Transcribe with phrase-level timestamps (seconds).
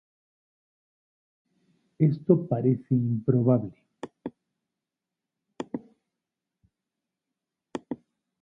[1.99, 3.75] Esto parece improbable.